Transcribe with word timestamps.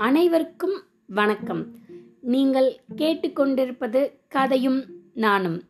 அனைவருக்கும் 0.00 0.82
வணக்கம். 1.06 1.66
நீங்கள் 2.20 2.80
கேட்டுக்கொண்டிருப்பது 2.96 4.12
கதையும் 4.28 4.84
நானும். 5.14 5.62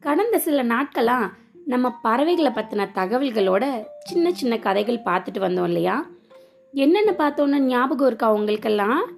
கடந்த 0.00 0.38
சில 0.38 0.64
நாட்களா 0.64 1.32
நம்ம 1.64 1.90
பறவைகளை 2.02 2.52
பற்றின 2.52 2.88
தகவல்களோட 2.94 3.86
சின்ன 3.98 4.32
சின்ன 4.32 4.58
கதைகள் 4.58 4.98
பார்த்துட்டு 4.98 5.38
வந்தோம் 5.38 5.64
இல்லையா? 5.64 6.06
என்னென்ன 6.72 7.10
பார்த்தோன்னு 7.10 7.58
ஞாபகம் 7.58 8.06
இருக்கா 8.06 8.32
உங்களுக்கெல்லாம்? 8.32 9.10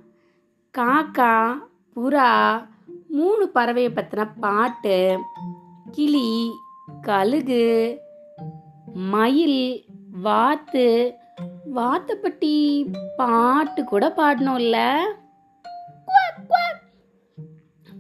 காக்கா 0.78 1.58
புறா 1.96 2.66
மூணு 3.08 3.50
பறவையை 3.54 3.90
பற்றின 3.92 4.30
பாட்டு 4.40 5.18
கிளி 5.92 6.50
கழுகு 7.00 7.98
மயில் 8.94 9.84
வாத்து 10.22 11.14
வாத்தப்பட்டி 11.74 12.86
பாட்டு 13.16 13.84
கூட 13.84 14.12
பாடணும்ல. 14.16 14.96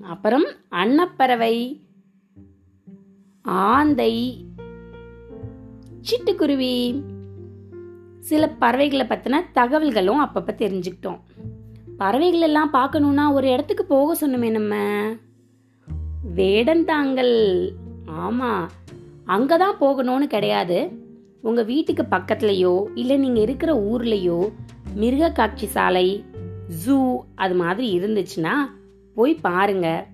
அப்புறம் 0.02 0.44
அன்னப்பறவை 0.68 1.82
ஆந்தை 3.42 4.46
சிட்டுக்குருவி. 6.10 7.02
சில 8.20 8.48
பறவைகளை 8.48 9.06
பற்றின 9.06 9.40
தகவல்களும் 9.54 10.24
அப்பப்போ 10.24 10.52
தெரிஞ்சுக்கிட்டோம். 10.54 11.20
பறவைகள் 11.96 12.40
எல்லாம் 12.40 12.72
பார்க்கணுன்னா 12.72 13.32
ஒரு 13.32 13.48
இடத்துக்கு 13.48 13.84
போக 13.84 14.26
சொன்னோமே 14.26 14.50
நம்ம. 14.50 14.76
வேடந்தாங்கல். 16.36 17.68
ஆமாம் 18.06 18.70
அங்கே 19.24 19.56
தான் 19.56 19.78
போகணும்னு 19.80 20.26
கிடையாது. 20.26 21.06
உங்கள் 21.42 21.64
வீட்டுக்கு 21.64 22.04
பக்கத்துலேயோ 22.10 22.84
இல்லை 22.94 23.16
நீங்கள் 23.16 23.42
இருக்கிற 23.42 23.72
ஊர்லேயோ 23.74 24.50
மிருக 24.94 25.30
காட்சி 25.30 25.66
சாலை 25.66 26.24
ஜூ 26.84 27.20
அது 27.34 27.54
மாதிரி 27.54 27.98
இருந்துச்சுன்னா 27.98 28.54
போய் 29.14 29.34
பாருங்க. 29.42 30.06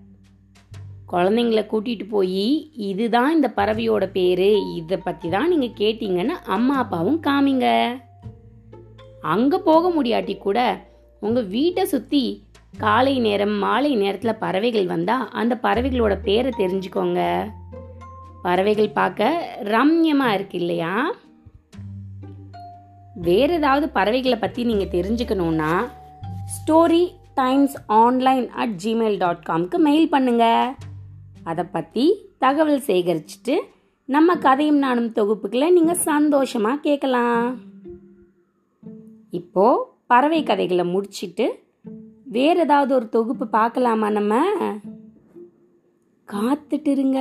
குழந்தைங்கள 1.13 1.63
கூட்டிட்டு 1.73 2.09
போய் 2.09 2.73
இதுதான் 2.75 3.35
இந்த 3.35 3.53
பறவையோட 3.57 4.05
பேரு 4.13 4.75
இதை 4.75 4.97
பற்றி 4.97 5.29
தான் 5.29 5.49
நீங்கள் 5.49 5.77
கேட்டீங்கன்னு 5.81 6.37
அம்மா 6.57 6.77
அப்பாவும் 6.77 7.21
காமிங்க. 7.27 7.67
அங்கே 9.21 9.59
போக 9.59 10.03
முடியாட்டி 10.03 10.39
கூட 10.39 10.59
உங்கள் 11.21 11.47
வீட்டை 11.47 11.85
சுற்றி 11.85 12.47
காலை 12.79 13.19
நேரம் 13.19 13.57
மாலை 13.59 13.95
நேரத்தில் 13.95 14.41
பறவைகள் 14.41 14.87
வந்தால் 14.87 15.29
அந்த 15.31 15.59
பறவைகளோட 15.63 16.15
பேரை 16.23 16.53
தெரிஞ்சுக்கோங்க. 16.59 17.51
பறவைகள் 18.43 18.91
பார்க்க 18.91 19.59
ரம்யமாக 19.63 20.35
இருக்கு 20.35 20.59
இல்லையா? 20.59 21.15
வேற 23.15 23.53
ஏதாவது 23.55 23.89
பறவைகளை 23.89 24.39
பற்றி 24.39 24.65
நீங்கள் 24.65 25.01
தெரிஞ்சுக்கணுன்னா 25.01 25.89
story 26.55 27.11
times 27.35 27.77
online 27.87 28.49
at 28.49 28.81
Gmail 28.85 29.19
dot 29.19 29.45
காம்க்கு 29.49 29.79
mail 29.79 30.09
பண்ணுங்க. 30.09 30.75
அதை 31.45 31.65
பற்றி 31.73 32.27
தகவல் 32.39 32.81
சேகரிச்சுட்டு 32.81 33.55
நம்ம 34.07 34.37
கதையும் 34.37 34.79
நானும் 34.79 35.13
தொகுப்புகளை 35.13 35.71
நீங்கள் 35.73 35.97
சந்தோஷமாக 35.97 36.81
கேட்கலாம் 36.81 37.63
இப்போ 39.31 39.95
பறவை 40.07 40.43
கதைகளை 40.43 40.85
முடிச்சிட்டு 40.85 41.63
வேற 42.25 42.61
ஏதாவது 42.61 42.95
ஒரு 42.95 43.09
தொகுப்பு 43.09 43.47
பார்க்கலாமா 43.47 44.11
நம்ம? 44.11 44.43
காத்துட்டு 46.29 46.89
இருங்க. 46.89 47.21